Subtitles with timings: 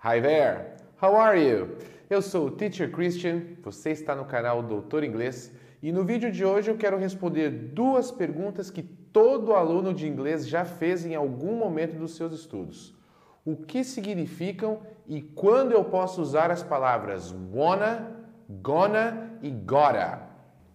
[0.00, 0.76] Hi there!
[1.02, 1.76] How are you?
[2.08, 6.44] Eu sou o Teacher Christian, você está no canal Doutor Inglês e no vídeo de
[6.44, 11.56] hoje eu quero responder duas perguntas que todo aluno de inglês já fez em algum
[11.56, 12.94] momento dos seus estudos.
[13.44, 18.08] O que significam e quando eu posso usar as palavras wanna,
[18.48, 20.22] gonna e gotta?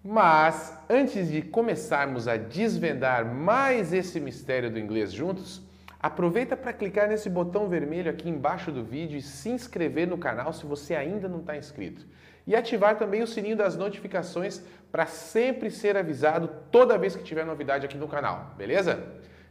[0.04, 5.62] Mas antes de começarmos a desvendar mais esse mistério do inglês juntos,
[6.04, 10.52] Aproveita para clicar nesse botão vermelho aqui embaixo do vídeo e se inscrever no canal
[10.52, 12.06] se você ainda não está inscrito.
[12.46, 17.46] E ativar também o sininho das notificações para sempre ser avisado toda vez que tiver
[17.46, 19.02] novidade aqui no canal, beleza?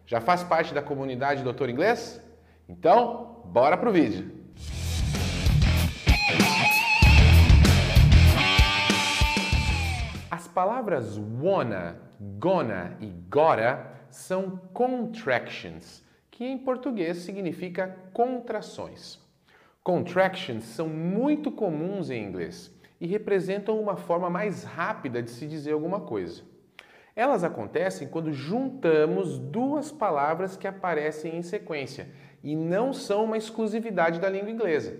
[0.04, 2.20] Já faz parte da comunidade Doutor Inglês?
[2.68, 4.30] Então, bora pro vídeo!
[10.30, 16.01] As palavras wanna, gonna e gotta são contractions
[16.32, 19.20] que em português significa contrações.
[19.84, 25.72] Contractions são muito comuns em inglês e representam uma forma mais rápida de se dizer
[25.72, 26.42] alguma coisa.
[27.14, 32.08] Elas acontecem quando juntamos duas palavras que aparecem em sequência
[32.42, 34.98] e não são uma exclusividade da língua inglesa.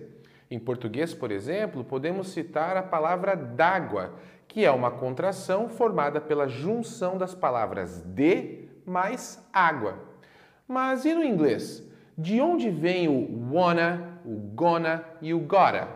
[0.51, 6.47] Em português, por exemplo, podemos citar a palavra d'água, que é uma contração formada pela
[6.47, 10.12] junção das palavras de mais água.
[10.67, 11.83] Mas e no inglês?
[12.17, 15.89] De onde vem o wanna, o gonna e o gotta?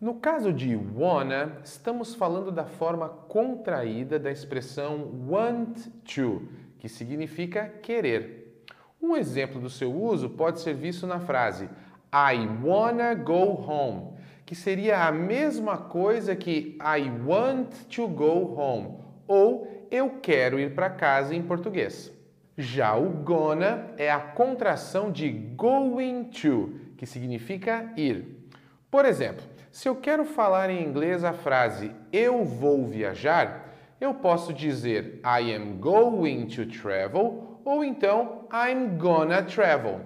[0.00, 6.42] No caso de wanna, estamos falando da forma contraída da expressão want to,
[6.78, 8.62] que significa querer.
[9.02, 11.68] Um exemplo do seu uso pode ser visto na frase
[12.12, 14.12] I wanna go home,
[14.46, 20.74] que seria a mesma coisa que I want to go home ou eu quero ir
[20.74, 22.13] para casa em português.
[22.56, 28.48] Já o gonna é a contração de going to, que significa ir.
[28.90, 34.52] Por exemplo, se eu quero falar em inglês a frase eu vou viajar, eu posso
[34.52, 40.02] dizer I am going to travel ou então I'm gonna travel.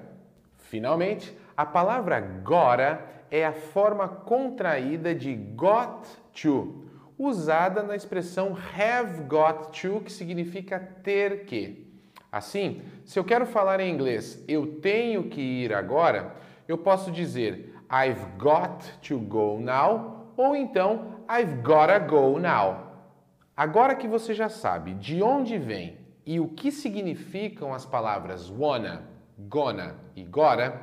[0.57, 6.85] Finalmente, a palavra gotta é a forma contraída de got to,
[7.19, 11.88] usada na expressão have got to, que significa ter que.
[12.31, 16.35] Assim, se eu quero falar em inglês, eu tenho que ir agora,
[16.67, 22.89] eu posso dizer I've got to go now ou então I've gotta go now.
[23.57, 25.97] Agora que você já sabe de onde vem
[26.27, 29.03] e o que significam as palavras wanna,
[29.39, 30.81] gonna e gotta,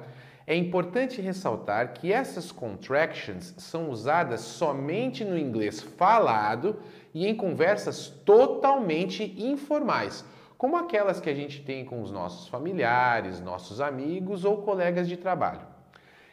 [0.47, 6.79] é importante ressaltar que essas contractions são usadas somente no inglês falado
[7.13, 10.25] e em conversas totalmente informais
[10.57, 15.17] como aquelas que a gente tem com os nossos familiares, nossos amigos ou colegas de
[15.17, 15.61] trabalho.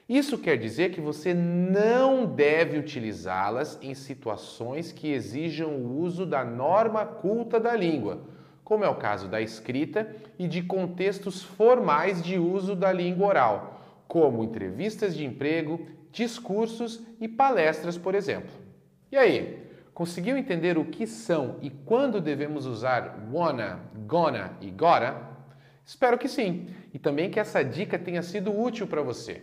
[0.08, 6.44] Isso quer dizer que você não deve utilizá-las em situações que exijam o uso da
[6.44, 8.20] norma culta da língua,
[8.64, 13.80] como é o caso da escrita e de contextos formais de uso da língua oral,
[14.06, 18.50] como entrevistas de emprego, discursos e palestras, por exemplo.
[19.10, 19.61] E aí,
[19.94, 25.14] Conseguiu entender o que são e quando devemos usar wanna, gonna e gotta?
[25.84, 29.42] Espero que sim e também que essa dica tenha sido útil para você.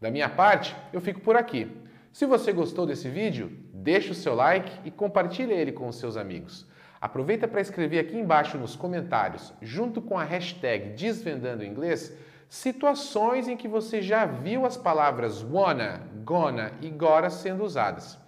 [0.00, 1.70] Da minha parte, eu fico por aqui.
[2.10, 6.16] Se você gostou desse vídeo, deixe o seu like e compartilhe ele com os seus
[6.16, 6.66] amigos.
[6.98, 12.16] Aproveita para escrever aqui embaixo nos comentários, junto com a hashtag Desvendando Inglês,
[12.48, 18.18] situações em que você já viu as palavras wanna, gonna e gotta sendo usadas.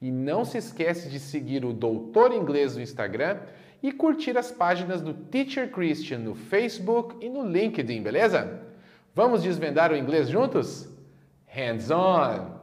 [0.00, 3.38] E não se esquece de seguir o Doutor Inglês no Instagram
[3.82, 8.62] e curtir as páginas do Teacher Christian no Facebook e no LinkedIn, beleza?
[9.14, 10.88] Vamos desvendar o inglês juntos?
[11.46, 12.59] Hands on!